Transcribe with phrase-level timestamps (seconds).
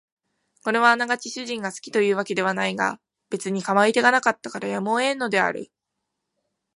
[0.63, 5.71] これはあながち主人が好きという訳ではないが別に構い手がなかったからやむを得んのである